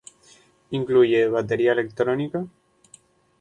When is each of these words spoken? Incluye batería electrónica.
Incluye 0.71 1.27
batería 1.27 1.73
electrónica. 1.73 2.43